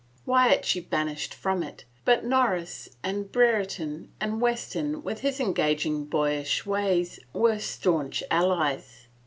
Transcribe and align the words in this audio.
Wyatt 0.25 0.65
she 0.65 0.79
banished 0.79 1.31
from 1.31 1.61
it, 1.61 1.85
but 2.05 2.25
Norris 2.25 2.89
and 3.03 3.31
Brereton 3.31 4.11
and 4.19 4.41
Weston 4.41 5.03
with 5.03 5.19
his 5.19 5.39
engaging 5.39 6.05
boyish 6.05 6.65
ways, 6.65 7.19
were 7.33 7.59
stanch 7.59 8.23
allies. 8.31 9.09